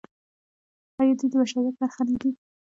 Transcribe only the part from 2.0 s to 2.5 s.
نه دي؟